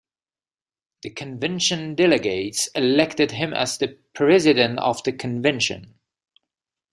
[1.03, 5.93] The convention delegates elected him as the President of the Convention.